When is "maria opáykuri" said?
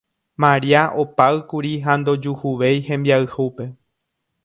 0.43-1.73